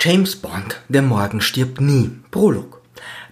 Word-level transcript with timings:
James 0.00 0.36
Bond, 0.36 0.80
der 0.88 1.02
Morgen 1.02 1.40
stirbt 1.40 1.80
nie. 1.80 2.12
Prolog. 2.30 2.82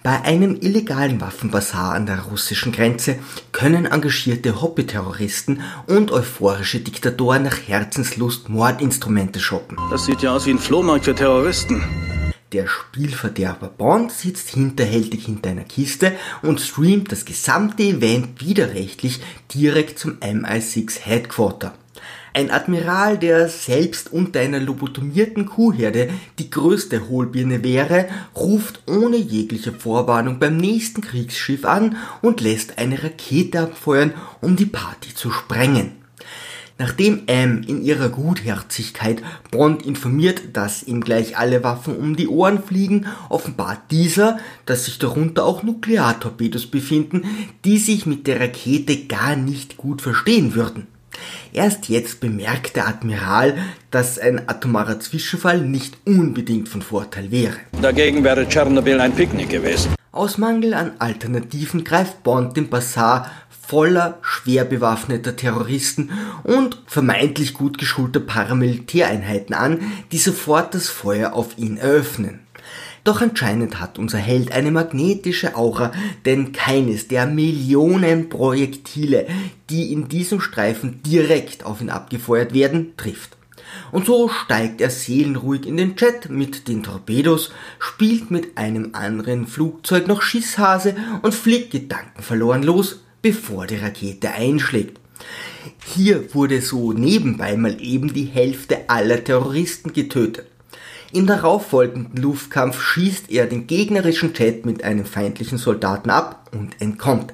Bei 0.03 0.23
einem 0.23 0.58
illegalen 0.61 1.21
Waffenbasar 1.21 1.95
an 1.95 2.07
der 2.07 2.23
russischen 2.23 2.73
Grenze 2.73 3.21
können 3.53 3.87
engagierte 3.87 4.61
Hobby-Terroristen 4.61 5.62
und 5.87 6.10
euphorische 6.10 6.80
Diktatoren 6.80 7.44
nach 7.44 7.56
Herzenslust 7.68 8.48
Mordinstrumente 8.48 9.38
shoppen. 9.38 9.79
Das 9.92 10.06
sieht 10.06 10.22
ja 10.22 10.34
aus 10.34 10.46
wie 10.46 10.50
ein 10.50 10.58
Flohmarkt 10.58 11.04
für 11.04 11.14
Terroristen. 11.14 11.84
Der 12.51 12.67
Spielverderber 12.67 13.69
Bond 13.69 14.10
sitzt 14.10 14.48
hinterhältig 14.48 15.26
hinter 15.26 15.51
einer 15.51 15.62
Kiste 15.62 16.16
und 16.42 16.60
streamt 16.60 17.12
das 17.12 17.24
gesamte 17.24 17.84
Event 17.84 18.41
widerrechtlich 18.41 19.20
direkt 19.55 20.01
zum 20.01 20.14
MI6 20.14 20.98
Headquarter. 20.98 21.74
Ein 22.37 22.50
Admiral, 22.50 23.16
der 23.16 23.48
selbst 23.48 24.12
unter 24.12 24.41
einer 24.41 24.60
lobotomierten 24.60 25.46
Kuhherde 25.46 26.10
die 26.38 26.50
größte 26.50 27.09
Hohlbirne 27.09 27.64
wäre, 27.64 28.09
ruft 28.36 28.82
ohne 28.86 29.16
jegliche 29.16 29.72
Vorwarnung 29.72 30.38
beim 30.38 30.58
nächsten 30.58 31.00
Kriegsschiff 31.00 31.64
an 31.64 31.96
und 32.20 32.42
lässt 32.42 32.77
eine 32.77 33.02
Rakete 33.02 33.60
abfeuern, 33.60 34.12
um 34.42 34.54
die 34.54 34.66
Party 34.66 35.14
zu 35.14 35.30
sprengen. 35.30 35.92
Nachdem 36.77 37.22
M 37.27 37.62
in 37.66 37.82
ihrer 37.82 38.10
Gutherzigkeit 38.10 39.22
Bond 39.50 39.86
informiert, 39.86 40.42
dass 40.52 40.82
ihm 40.82 41.00
gleich 41.00 41.38
alle 41.38 41.64
Waffen 41.64 41.96
um 41.96 42.16
die 42.16 42.28
Ohren 42.28 42.62
fliegen, 42.62 43.06
offenbart 43.30 43.91
dieser, 43.91 44.38
dass 44.66 44.84
sich 44.84 44.98
darunter 44.98 45.46
auch 45.46 45.62
Nukleartorpedos 45.62 46.66
befinden, 46.66 47.24
die 47.64 47.78
sich 47.78 48.05
mit 48.05 48.27
der 48.27 48.41
Rakete 48.41 49.06
gar 49.06 49.36
nicht 49.36 49.78
gut 49.78 50.02
verstehen 50.02 50.55
würden. 50.55 50.86
Erst 51.52 51.88
jetzt 51.88 52.20
bemerkt 52.20 52.77
der 52.77 52.88
Admiral, 52.88 53.56
dass 53.91 54.18
ein 54.18 54.48
atomarer 54.48 55.00
Zwischenfall 55.00 55.60
nicht 55.60 55.96
unbedingt 56.05 56.69
von 56.69 56.82
Vorteil 56.82 57.30
wäre. 57.30 57.56
Dagegen 57.80 58.24
wäre 58.24 58.48
Tschernobyl 58.48 59.00
ein 59.00 59.14
Picknick 59.14 59.50
gewesen. 59.50 59.95
Aus 60.12 60.38
Mangel 60.38 60.74
an 60.74 60.92
Alternativen 60.98 61.84
greift 61.84 62.22
Bond 62.22 62.56
den 62.56 62.70
Basar 62.70 63.30
voller 63.67 64.19
schwer 64.22 64.64
bewaffneter 64.64 65.36
Terroristen 65.36 66.11
und 66.44 66.80
vermeintlich 66.86 67.52
gut 67.55 67.78
geschulter 67.78 68.20
Paramilitäreinheiten 68.20 69.55
an, 69.55 69.80
die 70.12 70.19
sofort 70.19 70.74
das 70.74 70.89
Feuer 70.89 71.33
auf 71.33 71.58
ihn 71.58 71.77
eröffnen. 71.77 72.45
Doch 73.06 73.20
anscheinend 73.20 73.78
hat 73.78 74.00
unser 74.00 74.18
Held 74.18 74.50
eine 74.50 74.72
magnetische 74.72 75.54
Aura, 75.54 75.92
denn 76.24 76.50
keines 76.50 77.06
der 77.06 77.24
Millionen 77.26 78.28
Projektile, 78.28 79.28
die 79.70 79.92
in 79.92 80.08
diesem 80.08 80.40
Streifen 80.40 81.04
direkt 81.04 81.64
auf 81.64 81.80
ihn 81.80 81.88
abgefeuert 81.88 82.52
werden, 82.52 82.94
trifft. 82.96 83.36
Und 83.92 84.06
so 84.06 84.28
steigt 84.28 84.80
er 84.80 84.90
seelenruhig 84.90 85.66
in 85.66 85.77
den 85.77 85.94
Jet 85.96 86.30
mit 86.30 86.66
den 86.66 86.82
Torpedos, 86.82 87.52
spielt 87.78 88.32
mit 88.32 88.58
einem 88.58 88.90
anderen 88.94 89.46
Flugzeug 89.46 90.08
noch 90.08 90.20
Schisshase 90.20 90.96
und 91.22 91.32
fliegt 91.32 91.70
gedankenverloren 91.70 92.64
los, 92.64 93.04
bevor 93.22 93.68
die 93.68 93.77
Rakete 93.77 94.32
einschlägt. 94.32 94.98
Hier 95.94 96.34
wurde 96.34 96.60
so 96.60 96.92
nebenbei 96.92 97.56
mal 97.56 97.80
eben 97.80 98.12
die 98.12 98.24
Hälfte 98.24 98.90
aller 98.90 99.22
Terroristen 99.22 99.92
getötet. 99.92 100.46
Im 101.12 101.26
darauffolgenden 101.26 102.20
Luftkampf 102.20 102.80
schießt 102.80 103.30
er 103.30 103.46
den 103.46 103.66
gegnerischen 103.66 104.34
Jet 104.34 104.66
mit 104.66 104.82
einem 104.82 105.04
feindlichen 105.04 105.58
Soldaten 105.58 106.10
ab 106.10 106.50
und 106.52 106.80
entkommt. 106.80 107.32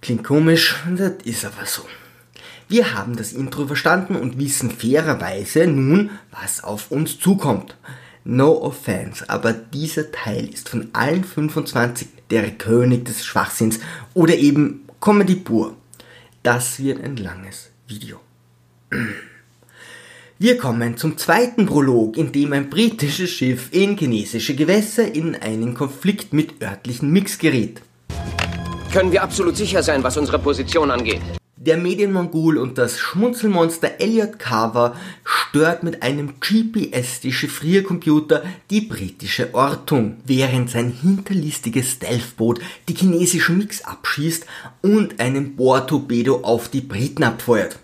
Klingt 0.00 0.24
komisch, 0.24 0.76
das 0.96 1.14
ist 1.24 1.44
aber 1.44 1.64
so. 1.64 1.82
Wir 2.68 2.94
haben 2.94 3.16
das 3.16 3.32
Intro 3.32 3.66
verstanden 3.66 4.16
und 4.16 4.38
wissen 4.38 4.70
fairerweise 4.70 5.66
nun, 5.66 6.10
was 6.30 6.62
auf 6.62 6.90
uns 6.90 7.18
zukommt. 7.18 7.76
No 8.24 8.62
offense, 8.62 9.28
aber 9.28 9.52
dieser 9.52 10.10
Teil 10.10 10.48
ist 10.48 10.68
von 10.70 10.88
allen 10.94 11.24
25 11.24 12.08
der 12.30 12.50
König 12.52 13.04
des 13.04 13.24
Schwachsinns 13.24 13.80
oder 14.14 14.34
eben 14.34 14.86
Comedy 15.00 15.36
pur. 15.36 15.76
Das 16.42 16.78
wird 16.78 17.02
ein 17.02 17.16
langes 17.16 17.70
Video. 17.86 18.20
Wir 20.36 20.58
kommen 20.58 20.96
zum 20.96 21.16
zweiten 21.16 21.64
Prolog, 21.64 22.16
in 22.16 22.32
dem 22.32 22.52
ein 22.54 22.68
britisches 22.68 23.30
Schiff 23.30 23.68
in 23.70 23.96
chinesische 23.96 24.56
Gewässer 24.56 25.14
in 25.14 25.36
einen 25.36 25.74
Konflikt 25.74 26.32
mit 26.32 26.60
örtlichen 26.60 27.12
Mix 27.12 27.38
gerät. 27.38 27.80
Können 28.92 29.12
wir 29.12 29.22
absolut 29.22 29.56
sicher 29.56 29.84
sein, 29.84 30.02
was 30.02 30.16
unsere 30.16 30.40
Position 30.40 30.90
angeht? 30.90 31.20
Der 31.54 31.76
Medienmongol 31.76 32.58
und 32.58 32.78
das 32.78 32.98
Schmunzelmonster 32.98 34.00
Elliot 34.00 34.40
Carver 34.40 34.96
stört 35.22 35.84
mit 35.84 36.02
einem 36.02 36.40
GPS-Dechiffriercomputer 36.40 38.42
die 38.70 38.80
britische 38.80 39.54
Ortung, 39.54 40.16
während 40.26 40.68
sein 40.68 40.90
hinterlistiges 40.90 41.92
Stealthboot 41.92 42.58
die 42.88 42.94
chinesischen 42.94 43.56
Mix 43.56 43.84
abschießt 43.84 44.46
und 44.82 45.20
einen 45.20 45.54
Bohrtorpedo 45.54 46.40
auf 46.42 46.68
die 46.68 46.80
Briten 46.80 47.22
abfeuert. 47.22 47.78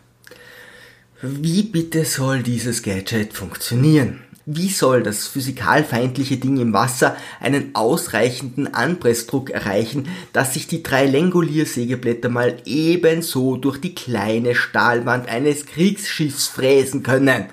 Wie 1.23 1.65
bitte 1.65 2.07
soll 2.07 2.43
dieses 2.43 2.83
Gadget 2.83 3.35
funktionieren? 3.35 4.21
Wie 4.47 4.71
soll 4.71 5.03
das 5.03 5.29
physikalfeindliche 5.29 6.39
Ding 6.39 6.57
im 6.57 6.73
Wasser 6.73 7.15
einen 7.41 7.75
ausreichenden 7.75 8.73
Anpressdruck 8.73 9.51
erreichen, 9.51 10.09
dass 10.33 10.55
sich 10.55 10.67
die 10.67 10.83
drei 10.83 11.05
Lengolier-Sägeblätter 11.05 12.31
mal 12.31 12.57
ebenso 12.65 13.59
durch 13.59 13.79
die 13.83 13.95
kleine 13.95 14.55
Stahlwand 14.55 15.29
eines 15.29 15.67
Kriegsschiffs 15.67 16.49
fräsen 16.49 17.03
können? 17.03 17.45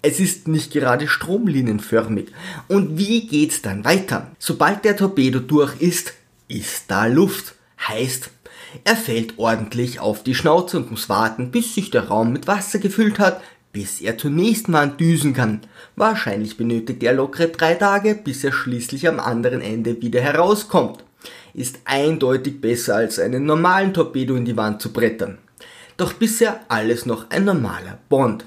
Es 0.00 0.18
ist 0.18 0.48
nicht 0.48 0.72
gerade 0.72 1.06
stromlinienförmig. 1.06 2.28
Und 2.68 2.96
wie 2.96 3.26
geht's 3.26 3.60
dann 3.60 3.84
weiter? 3.84 4.30
Sobald 4.38 4.82
der 4.86 4.96
Torpedo 4.96 5.40
durch 5.40 5.78
ist, 5.78 6.14
ist 6.48 6.84
da 6.88 7.04
Luft. 7.04 7.54
Heißt, 7.86 8.30
er 8.82 8.96
fällt 8.96 9.38
ordentlich 9.38 10.00
auf 10.00 10.22
die 10.22 10.34
Schnauze 10.34 10.78
und 10.78 10.90
muss 10.90 11.08
warten, 11.08 11.50
bis 11.50 11.74
sich 11.74 11.90
der 11.90 12.08
Raum 12.08 12.32
mit 12.32 12.46
Wasser 12.46 12.80
gefüllt 12.80 13.18
hat, 13.18 13.40
bis 13.72 14.00
er 14.00 14.18
zur 14.18 14.30
nächsten 14.30 14.72
Wand 14.72 15.00
düsen 15.00 15.34
kann. 15.34 15.60
Wahrscheinlich 15.96 16.56
benötigt 16.56 17.02
er 17.02 17.12
lockere 17.12 17.48
drei 17.48 17.74
Tage, 17.74 18.14
bis 18.14 18.42
er 18.44 18.52
schließlich 18.52 19.08
am 19.08 19.20
anderen 19.20 19.60
Ende 19.60 20.00
wieder 20.00 20.20
herauskommt. 20.20 21.04
Ist 21.54 21.80
eindeutig 21.84 22.60
besser 22.60 22.96
als 22.96 23.18
einen 23.18 23.46
normalen 23.46 23.94
Torpedo 23.94 24.34
in 24.34 24.44
die 24.44 24.56
Wand 24.56 24.80
zu 24.80 24.92
brettern. 24.92 25.38
Doch 25.96 26.12
bisher 26.12 26.60
alles 26.68 27.06
noch 27.06 27.30
ein 27.30 27.44
normaler 27.44 27.98
Bond. 28.08 28.44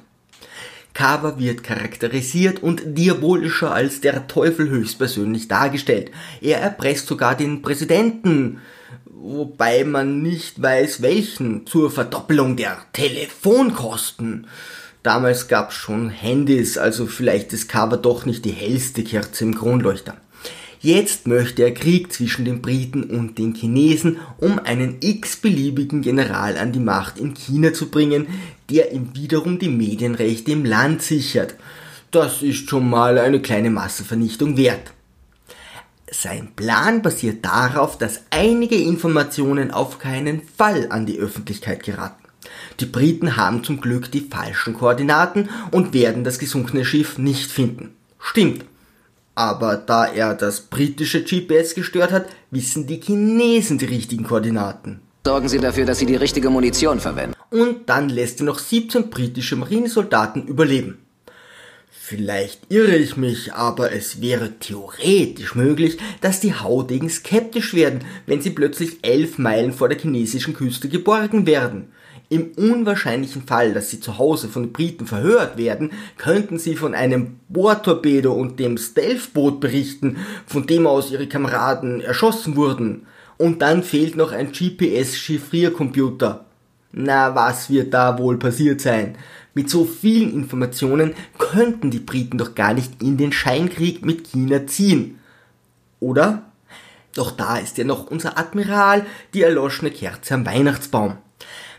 Carver 0.97 1.37
wird 1.37 1.63
charakterisiert 1.63 2.63
und 2.63 2.81
diabolischer 2.97 3.71
als 3.71 4.01
der 4.01 4.27
Teufel 4.27 4.67
höchstpersönlich 4.67 5.47
dargestellt. 5.47 6.09
Er 6.41 6.59
erpresst 6.59 7.05
sogar 7.05 7.37
den 7.37 7.61
Präsidenten, 7.61 8.61
wobei 9.05 9.83
man 9.83 10.23
nicht 10.23 10.59
weiß 10.59 11.03
welchen, 11.03 11.67
zur 11.67 11.91
Verdoppelung 11.91 12.55
der 12.55 12.79
Telefonkosten. 12.93 14.47
Damals 15.03 15.47
gab's 15.47 15.75
schon 15.75 16.09
Handys, 16.09 16.79
also 16.79 17.05
vielleicht 17.05 17.53
ist 17.53 17.69
Cover 17.69 17.97
doch 17.97 18.25
nicht 18.25 18.43
die 18.43 18.49
hellste 18.49 19.03
Kerze 19.03 19.43
im 19.43 19.53
Kronleuchter. 19.53 20.17
Jetzt 20.79 21.27
möchte 21.27 21.63
er 21.63 21.73
Krieg 21.73 22.13
zwischen 22.13 22.45
den 22.45 22.61
Briten 22.61 23.03
und 23.03 23.37
den 23.37 23.55
Chinesen, 23.55 24.17
um 24.37 24.59
einen 24.59 24.97
x-beliebigen 24.99 26.01
General 26.01 26.57
an 26.57 26.71
die 26.71 26.79
Macht 26.79 27.17
in 27.17 27.33
China 27.33 27.73
zu 27.73 27.89
bringen, 27.89 28.27
der 28.69 28.91
ihm 28.91 29.15
wiederum 29.15 29.57
die 29.57 29.69
Medienrechte 29.69 30.51
im 30.51 30.65
Land 30.65 31.01
sichert. 31.01 31.55
Das 32.11 32.41
ist 32.41 32.69
schon 32.69 32.89
mal 32.89 33.17
eine 33.17 33.41
kleine 33.41 33.69
Massenvernichtung 33.69 34.55
wert. 34.55 34.93
Sein 36.09 36.53
Plan 36.55 37.01
basiert 37.01 37.43
darauf, 37.43 37.97
dass 37.97 38.21
einige 38.29 38.75
Informationen 38.75 39.71
auf 39.71 39.99
keinen 39.99 40.41
Fall 40.57 40.87
an 40.89 41.05
die 41.05 41.19
Öffentlichkeit 41.19 41.83
geraten. 41.83 42.23
Die 42.79 42.85
Briten 42.85 43.35
haben 43.35 43.63
zum 43.63 43.81
Glück 43.81 44.11
die 44.11 44.21
falschen 44.21 44.73
Koordinaten 44.73 45.49
und 45.71 45.93
werden 45.93 46.23
das 46.23 46.39
gesunkene 46.39 46.85
Schiff 46.85 47.17
nicht 47.17 47.51
finden. 47.51 47.93
Stimmt. 48.19 48.63
Aber 49.37 49.75
da 49.75 50.07
er 50.07 50.33
das 50.33 50.61
britische 50.61 51.23
GPS 51.23 51.75
gestört 51.75 52.11
hat, 52.11 52.25
wissen 52.49 52.87
die 52.87 52.99
Chinesen 52.99 53.77
die 53.77 53.85
richtigen 53.85 54.23
Koordinaten. 54.23 54.99
Sorgen 55.23 55.47
Sie 55.47 55.59
dafür, 55.59 55.85
dass 55.85 55.99
Sie 55.99 56.07
die 56.07 56.15
richtige 56.15 56.49
Munition 56.49 56.99
verwenden. 56.99 57.35
Und 57.51 57.87
dann 57.87 58.09
lässt 58.09 58.41
er 58.41 58.47
noch 58.47 58.57
17 58.57 59.11
britische 59.11 59.55
Marinesoldaten 59.55 60.47
überleben. 60.47 60.97
Vielleicht 61.91 62.61
irre 62.69 62.95
ich 62.95 63.15
mich, 63.15 63.53
aber 63.53 63.91
es 63.91 64.21
wäre 64.21 64.53
theoretisch 64.57 65.53
möglich, 65.53 65.99
dass 66.21 66.39
die 66.39 66.55
Haudegen 66.55 67.09
skeptisch 67.09 67.75
werden, 67.75 68.05
wenn 68.25 68.41
sie 68.41 68.49
plötzlich 68.49 69.03
elf 69.03 69.37
Meilen 69.37 69.71
vor 69.71 69.87
der 69.87 69.99
chinesischen 69.99 70.55
Küste 70.55 70.89
geborgen 70.89 71.45
werden. 71.45 71.91
Im 72.29 72.51
unwahrscheinlichen 72.57 73.43
Fall, 73.43 73.73
dass 73.73 73.89
sie 73.89 74.01
zu 74.01 74.17
Hause 74.17 74.49
von 74.49 74.63
den 74.63 74.73
Briten 74.73 75.07
verhört 75.07 75.57
werden, 75.57 75.91
könnten 76.17 76.59
sie 76.59 76.75
von 76.75 76.93
einem 76.93 77.39
Bohrtorpedo 77.47 78.33
und 78.33 78.59
dem 78.59 78.77
Stealthboot 78.77 79.61
berichten, 79.61 80.17
von 80.45 80.67
dem 80.67 80.87
aus 80.87 81.09
ihre 81.09 81.27
Kameraden 81.27 82.01
erschossen 82.01 82.57
wurden. 82.57 83.07
Und 83.37 83.61
dann 83.61 83.81
fehlt 83.81 84.17
noch 84.17 84.33
ein 84.33 84.51
GPS-Chiffriercomputer. 84.51 86.45
Na, 86.91 87.33
was 87.33 87.69
wird 87.69 87.93
da 87.93 88.17
wohl 88.17 88.37
passiert 88.37 88.81
sein? 88.81 89.17
Mit 89.53 89.69
so 89.69 89.85
vielen 89.85 90.33
Informationen 90.33 91.13
könnten 91.37 91.91
die 91.91 91.99
Briten 91.99 92.37
doch 92.37 92.55
gar 92.55 92.73
nicht 92.73 93.01
in 93.01 93.17
den 93.17 93.31
Scheinkrieg 93.31 94.05
mit 94.05 94.27
China 94.27 94.67
ziehen. 94.67 95.19
Oder? 96.01 96.43
Doch 97.15 97.31
da 97.31 97.57
ist 97.57 97.77
ja 97.77 97.83
noch 97.85 98.07
unser 98.11 98.37
Admiral, 98.37 99.05
die 99.33 99.43
erloschene 99.43 99.91
Kerze 99.91 100.33
am 100.33 100.45
Weihnachtsbaum. 100.45 101.17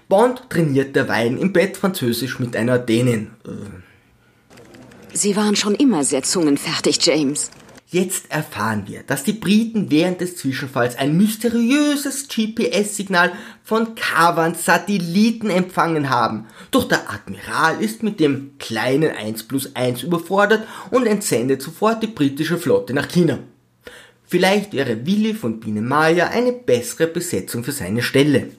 Bond 0.08 0.48
trainiert 0.48 0.96
derweilen 0.96 1.38
im 1.38 1.52
Bett 1.52 1.76
Französisch 1.76 2.38
mit 2.38 2.56
einer 2.56 2.78
Dänin. 2.78 3.30
Sie 5.12 5.36
waren 5.36 5.54
schon 5.54 5.74
immer 5.74 6.02
sehr 6.04 6.22
zungenfertig, 6.22 6.98
James. 7.04 7.50
Jetzt 7.90 8.30
erfahren 8.30 8.84
wir, 8.86 9.02
dass 9.02 9.24
die 9.24 9.32
Briten 9.32 9.90
während 9.90 10.20
des 10.20 10.36
Zwischenfalls 10.36 10.96
ein 10.96 11.16
mysteriöses 11.16 12.28
GPS-Signal 12.28 13.32
von 13.64 13.94
Kavans 13.94 14.66
Satelliten 14.66 15.48
empfangen 15.48 16.10
haben. 16.10 16.46
Doch 16.70 16.84
der 16.84 17.10
Admiral 17.10 17.82
ist 17.82 18.02
mit 18.02 18.20
dem 18.20 18.58
kleinen 18.58 19.10
1 19.10 19.44
plus 19.44 19.74
1 19.74 20.02
überfordert 20.02 20.66
und 20.90 21.06
entsendet 21.06 21.62
sofort 21.62 22.02
die 22.02 22.08
britische 22.08 22.58
Flotte 22.58 22.92
nach 22.92 23.08
China. 23.08 23.38
Vielleicht 24.28 24.72
wäre 24.72 25.04
Willi 25.06 25.34
von 25.34 25.58
Biene 25.58 25.82
Maya 25.82 26.28
eine 26.28 26.52
bessere 26.52 27.08
Besetzung 27.08 27.64
für 27.64 27.72
seine 27.72 28.02
Stelle. 28.02 28.50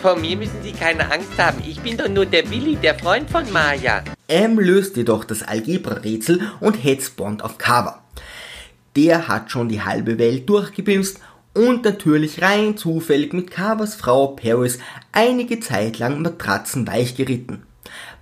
Vor 0.00 0.16
mir 0.16 0.36
müssen 0.36 0.62
Sie 0.62 0.72
keine 0.72 1.10
Angst 1.10 1.36
haben. 1.38 1.62
Ich 1.66 1.80
bin 1.80 1.96
doch 1.96 2.08
nur 2.08 2.26
der 2.26 2.48
Willi, 2.50 2.76
der 2.76 2.98
Freund 2.98 3.30
von 3.30 3.50
Maya. 3.52 4.04
M 4.28 4.58
löst 4.58 4.96
jedoch 4.96 5.24
das 5.24 5.42
Algebra-Rätsel 5.42 6.40
und 6.60 6.74
hetzt 6.74 7.16
Bond 7.16 7.42
auf 7.42 7.58
Kava 7.58 8.02
der 8.96 9.28
hat 9.28 9.50
schon 9.50 9.68
die 9.68 9.82
halbe 9.82 10.18
Welt 10.18 10.48
durchgebimst 10.48 11.18
und 11.54 11.84
natürlich 11.84 12.42
rein 12.42 12.76
zufällig 12.76 13.32
mit 13.32 13.50
Carvers 13.50 13.94
Frau 13.94 14.28
Paris 14.28 14.78
einige 15.12 15.60
Zeit 15.60 15.98
lang 15.98 16.22
Matratzen 16.22 16.86
weich 16.86 17.14
geritten. 17.14 17.62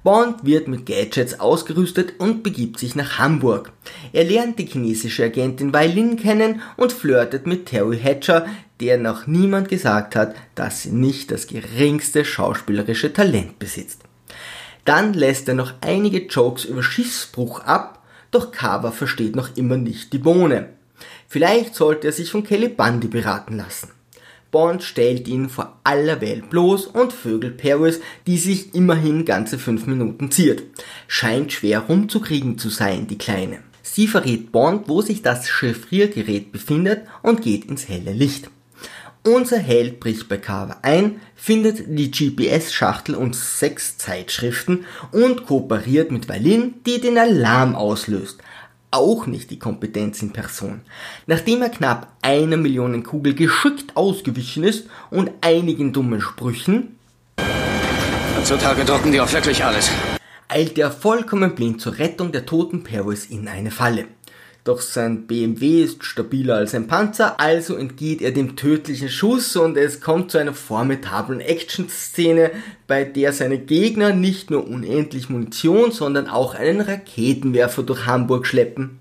Bond 0.02 0.44
wird 0.44 0.69
mit 0.69 0.87
Gadgets 0.87 1.40
ausgerüstet 1.40 2.14
und 2.19 2.43
begibt 2.43 2.78
sich 2.78 2.94
nach 2.94 3.19
Hamburg. 3.19 3.72
Er 4.12 4.25
lernt 4.25 4.58
die 4.58 4.67
chinesische 4.67 5.25
Agentin 5.25 5.72
Wei 5.72 5.87
Lin 5.87 6.17
kennen 6.17 6.62
und 6.76 6.93
flirtet 6.93 7.46
mit 7.46 7.67
Terry 7.67 7.99
Hatcher, 7.99 8.46
der 8.81 8.99
noch 8.99 9.26
niemand 9.26 9.69
gesagt 9.69 10.17
hat, 10.17 10.34
dass 10.55 10.82
sie 10.82 10.93
nicht 10.93 11.31
das 11.31 11.46
geringste 11.46 12.25
schauspielerische 12.25 13.12
Talent 13.12 13.58
besitzt. 13.58 14.02
Dann 14.84 15.12
lässt 15.12 15.49
er 15.49 15.55
noch 15.55 15.75
einige 15.82 16.26
Jokes 16.26 16.64
über 16.64 16.82
Schiffsbruch 16.82 17.61
ab 17.61 18.00
doch 18.31 18.52
Carver 18.52 18.93
versteht 18.93 19.34
noch 19.34 19.56
immer 19.56 19.76
nicht 19.76 20.12
die 20.12 20.19
Bohne. 20.19 20.70
Vielleicht 21.28 21.75
sollte 21.75 22.08
er 22.08 22.12
sich 22.12 22.31
von 22.31 22.44
Kelly 22.44 22.69
Bundy 22.69 23.08
beraten 23.08 23.56
lassen. 23.56 23.90
Bond 24.50 24.82
stellt 24.82 25.29
ihn 25.29 25.49
vor 25.49 25.79
aller 25.85 26.20
Welt 26.20 26.50
bloß 26.50 26.87
und 26.87 27.12
vögelt 27.12 27.56
Paris, 27.56 28.00
die 28.26 28.38
sich 28.38 28.75
immerhin 28.75 29.25
ganze 29.25 29.58
fünf 29.58 29.87
Minuten 29.87 30.31
ziert. 30.31 30.62
Scheint 31.06 31.52
schwer 31.52 31.81
rumzukriegen 31.81 32.58
zu 32.58 32.69
sein, 32.69 33.06
die 33.06 33.19
Kleine. 33.19 33.61
Sie 33.82 34.06
verrät 34.06 34.52
Bond, 34.52 34.88
wo 34.88 35.02
sich 35.02 35.23
das 35.23 35.49
Chiffriergerät 35.49 36.52
befindet 36.52 37.02
und 37.23 37.43
geht 37.43 37.64
ins 37.64 37.88
helle 37.88 38.12
Licht. 38.12 38.50
Unser 39.23 39.58
Held 39.58 40.00
bricht 40.00 40.29
bei 40.29 40.38
Carver 40.38 40.79
ein, 40.82 41.20
findet 41.37 41.85
die 41.87 42.11
GPS-Schachtel 42.11 43.14
und 43.14 43.37
sechs 43.37 43.99
Zeitschriften 43.99 44.87
und 45.12 45.44
kooperiert 45.44 46.11
mit 46.11 46.29
Valin, 46.29 46.76
die 46.87 47.00
den 47.00 47.19
Alarm 47.19 47.75
auslöst. 47.75 48.38
Auch 48.92 49.26
nicht 49.26 49.50
die 49.50 49.58
Kompetenz 49.58 50.20
in 50.22 50.32
Person. 50.32 50.81
Nachdem 51.26 51.62
er 51.62 51.69
knapp 51.69 52.12
einer 52.22 52.56
Million 52.56 53.02
Kugel 53.02 53.34
geschickt 53.34 53.96
ausgewichen 53.96 54.64
ist 54.64 54.87
und 55.10 55.31
einigen 55.42 55.92
dummen 55.92 56.20
Sprüchen, 56.20 56.96
Heutzutage 58.40 58.87
drucken 58.87 59.12
die 59.12 59.20
auch 59.20 59.31
wirklich 59.31 59.62
alles. 59.62 59.90
eilt 60.48 60.78
er 60.78 60.90
vollkommen 60.90 61.54
blind 61.54 61.81
zur 61.81 61.98
Rettung 61.98 62.32
der 62.32 62.46
toten 62.46 62.82
Paris 62.82 63.26
in 63.26 63.48
eine 63.48 63.70
Falle. 63.70 64.06
Doch 64.64 64.82
sein 64.82 65.26
BMW 65.26 65.82
ist 65.82 66.04
stabiler 66.04 66.56
als 66.56 66.74
ein 66.74 66.86
Panzer, 66.86 67.40
also 67.40 67.76
entgeht 67.76 68.20
er 68.20 68.30
dem 68.30 68.56
tödlichen 68.56 69.08
Schuss 69.08 69.56
und 69.56 69.78
es 69.78 70.02
kommt 70.02 70.30
zu 70.30 70.38
einer 70.38 70.52
formidablen 70.52 71.40
Action-Szene, 71.40 72.50
bei 72.86 73.04
der 73.04 73.32
seine 73.32 73.58
Gegner 73.58 74.12
nicht 74.12 74.50
nur 74.50 74.68
unendlich 74.68 75.30
Munition, 75.30 75.92
sondern 75.92 76.28
auch 76.28 76.54
einen 76.54 76.82
Raketenwerfer 76.82 77.82
durch 77.82 78.04
Hamburg 78.04 78.46
schleppen. 78.46 79.00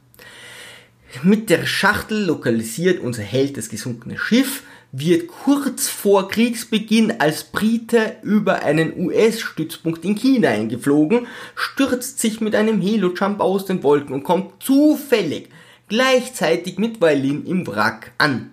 Mit 1.24 1.50
der 1.50 1.66
Schachtel 1.66 2.24
lokalisiert 2.24 3.02
unser 3.02 3.24
Held 3.24 3.58
das 3.58 3.68
gesunkene 3.68 4.18
Schiff, 4.18 4.64
wird 4.92 5.28
kurz 5.28 5.88
vor 5.88 6.30
Kriegsbeginn 6.30 7.20
als 7.20 7.44
Brite 7.44 8.18
über 8.24 8.64
einen 8.64 9.00
US-Stützpunkt 9.00 10.04
in 10.04 10.16
China 10.16 10.50
eingeflogen, 10.50 11.28
stürzt 11.56 12.20
sich 12.20 12.42
mit 12.42 12.56
einem 12.56 12.82
Helo-Jump 12.82 13.40
aus 13.40 13.66
den 13.66 13.84
Wolken 13.84 14.14
und 14.14 14.24
kommt 14.24 14.64
zufällig 14.64 15.50
gleichzeitig 15.88 16.78
mit 16.78 17.02
Violin 17.02 17.46
im 17.46 17.68
Wrack 17.68 18.14
an. 18.18 18.52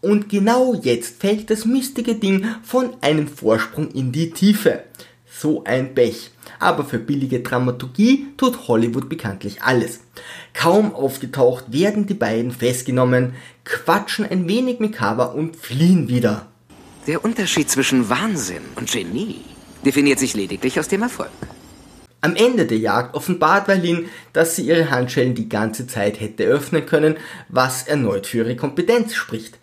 Und 0.00 0.28
genau 0.28 0.74
jetzt 0.74 1.20
fällt 1.20 1.48
das 1.50 1.64
mistige 1.64 2.14
Ding 2.14 2.46
von 2.62 2.90
einem 3.00 3.26
Vorsprung 3.26 3.90
in 3.90 4.12
die 4.12 4.30
Tiefe. 4.30 4.84
So 5.36 5.64
ein 5.64 5.94
Pech. 5.94 6.30
Aber 6.60 6.84
für 6.84 6.98
billige 6.98 7.40
Dramaturgie 7.40 8.28
tut 8.36 8.68
Hollywood 8.68 9.08
bekanntlich 9.08 9.62
alles. 9.62 10.00
Kaum 10.52 10.94
aufgetaucht 10.94 11.72
werden 11.72 12.06
die 12.06 12.14
beiden 12.14 12.52
festgenommen, 12.52 13.34
quatschen 13.64 14.24
ein 14.24 14.46
wenig 14.48 14.78
mit 14.78 14.92
Cover 14.92 15.34
und 15.34 15.56
fliehen 15.56 16.08
wieder. 16.08 16.46
Der 17.06 17.24
Unterschied 17.24 17.68
zwischen 17.68 18.08
Wahnsinn 18.08 18.62
und 18.76 18.90
Genie 18.90 19.44
definiert 19.84 20.18
sich 20.18 20.34
lediglich 20.34 20.78
aus 20.78 20.88
dem 20.88 21.02
Erfolg. 21.02 21.30
Am 22.20 22.36
Ende 22.36 22.64
der 22.64 22.78
Jagd 22.78 23.14
offenbart 23.14 23.68
Weilin, 23.68 24.08
dass 24.32 24.56
sie 24.56 24.66
ihre 24.66 24.90
Handschellen 24.90 25.34
die 25.34 25.48
ganze 25.48 25.86
Zeit 25.86 26.20
hätte 26.20 26.44
öffnen 26.44 26.86
können, 26.86 27.16
was 27.50 27.86
erneut 27.86 28.26
für 28.26 28.38
ihre 28.38 28.56
Kompetenz 28.56 29.14
spricht. 29.14 29.58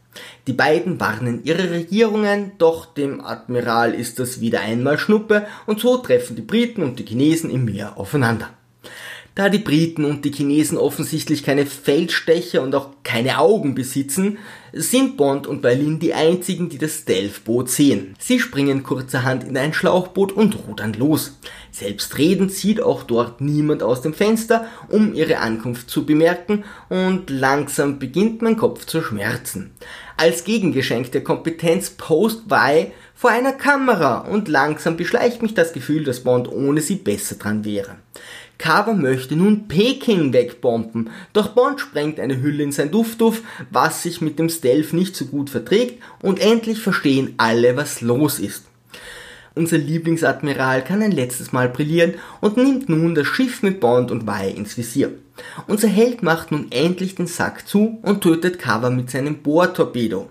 Die 0.47 0.53
beiden 0.53 0.99
warnen 0.99 1.43
ihre 1.43 1.71
Regierungen, 1.71 2.51
doch 2.57 2.85
dem 2.85 3.21
Admiral 3.21 3.93
ist 3.93 4.19
das 4.19 4.41
wieder 4.41 4.61
einmal 4.61 4.97
Schnuppe 4.97 5.47
und 5.65 5.79
so 5.79 5.97
treffen 5.97 6.35
die 6.35 6.41
Briten 6.41 6.83
und 6.83 6.99
die 6.99 7.05
Chinesen 7.05 7.49
im 7.49 7.65
Meer 7.65 7.97
aufeinander. 7.97 8.49
Da 9.35 9.47
die 9.47 9.59
Briten 9.59 10.03
und 10.03 10.25
die 10.25 10.31
Chinesen 10.31 10.77
offensichtlich 10.77 11.43
keine 11.43 11.65
Feldstecher 11.65 12.61
und 12.61 12.75
auch 12.75 12.89
keine 13.03 13.37
Augen 13.37 13.75
besitzen, 13.75 14.37
sind 14.73 15.17
Bond 15.17 15.47
und 15.47 15.61
Berlin 15.61 15.99
die 15.99 16.13
einzigen, 16.13 16.69
die 16.69 16.77
das 16.77 16.99
Stealth-Boot 16.99 17.69
sehen. 17.69 18.15
Sie 18.19 18.39
springen 18.39 18.83
kurzerhand 18.83 19.43
in 19.43 19.57
ein 19.57 19.73
Schlauchboot 19.73 20.31
und 20.31 20.57
rudern 20.67 20.93
los. 20.93 21.37
Selbstredend 21.71 22.51
sieht 22.51 22.81
auch 22.81 23.03
dort 23.03 23.41
niemand 23.41 23.83
aus 23.83 24.01
dem 24.01 24.13
Fenster, 24.13 24.67
um 24.89 25.13
ihre 25.13 25.39
Ankunft 25.39 25.89
zu 25.89 26.05
bemerken 26.05 26.63
und 26.89 27.29
langsam 27.29 27.99
beginnt 27.99 28.41
mein 28.41 28.57
Kopf 28.57 28.85
zu 28.85 29.01
schmerzen. 29.01 29.71
Als 30.17 30.43
Gegengeschenk 30.43 31.11
der 31.11 31.23
Kompetenz 31.23 31.89
Post 31.91 32.43
Wei 32.47 32.91
vor 33.15 33.29
einer 33.29 33.53
Kamera 33.53 34.19
und 34.19 34.47
langsam 34.47 34.97
beschleicht 34.97 35.41
mich 35.41 35.53
das 35.53 35.73
Gefühl, 35.73 36.03
dass 36.03 36.21
Bond 36.21 36.51
ohne 36.51 36.81
sie 36.81 36.95
besser 36.95 37.35
dran 37.35 37.65
wäre. 37.65 37.97
Carver 38.61 38.93
möchte 38.93 39.35
nun 39.35 39.67
Peking 39.67 40.33
wegbomben, 40.33 41.09
doch 41.33 41.49
Bond 41.49 41.79
sprengt 41.79 42.19
eine 42.19 42.43
Hülle 42.43 42.61
in 42.61 42.71
sein 42.71 42.91
Duftduff, 42.91 43.41
was 43.71 44.03
sich 44.03 44.21
mit 44.21 44.37
dem 44.37 44.49
Stealth 44.49 44.93
nicht 44.93 45.15
so 45.15 45.25
gut 45.25 45.49
verträgt 45.49 46.01
und 46.21 46.39
endlich 46.39 46.79
verstehen 46.79 47.33
alle, 47.37 47.75
was 47.75 48.01
los 48.01 48.37
ist. 48.37 48.65
Unser 49.55 49.79
Lieblingsadmiral 49.79 50.83
kann 50.83 51.01
ein 51.01 51.11
letztes 51.11 51.51
Mal 51.51 51.69
brillieren 51.69 52.13
und 52.39 52.55
nimmt 52.55 52.87
nun 52.87 53.15
das 53.15 53.25
Schiff 53.25 53.63
mit 53.63 53.79
Bond 53.79 54.11
und 54.11 54.27
Wei 54.27 54.49
ins 54.49 54.77
Visier. 54.77 55.11
Unser 55.65 55.87
Held 55.87 56.21
macht 56.21 56.51
nun 56.51 56.71
endlich 56.71 57.15
den 57.15 57.25
Sack 57.25 57.67
zu 57.67 57.97
und 58.03 58.21
tötet 58.21 58.59
Carver 58.59 58.91
mit 58.91 59.09
seinem 59.09 59.37
Bohrtorpedo. 59.37 60.29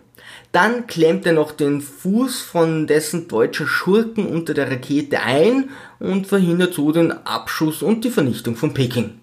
Dann 0.53 0.89
klemmt 0.89 1.27
er 1.27 1.33
noch 1.33 1.53
den 1.53 1.81
Fuß 1.81 2.41
von 2.41 2.89
dessen 2.89 3.29
deutscher 3.29 3.69
Schurken 3.69 4.27
unter 4.27 4.53
der 4.53 4.71
Rakete 4.71 5.21
ein 5.21 5.71
und 6.01 6.27
verhindert 6.27 6.75
so 6.75 6.91
den 6.91 7.13
Abschuss 7.13 7.83
und 7.83 8.05
die 8.05 8.11
Vernichtung 8.11 8.57
von 8.57 8.75
Peking. 8.75 9.21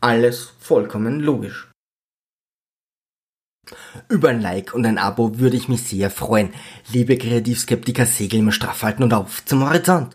Alles 0.00 0.54
vollkommen 0.58 1.20
logisch. 1.20 1.70
Über 4.08 4.30
ein 4.30 4.40
Like 4.40 4.72
und 4.74 4.86
ein 4.86 4.98
Abo 4.98 5.38
würde 5.38 5.56
ich 5.56 5.68
mich 5.68 5.82
sehr 5.82 6.10
freuen. 6.10 6.54
Liebe 6.90 7.18
Kreativskeptiker, 7.18 8.06
segeln 8.06 8.46
wir 8.46 8.52
straff 8.52 8.82
halten 8.82 9.02
und 9.02 9.12
auf 9.12 9.44
zum 9.44 9.64
Horizont. 9.64 10.08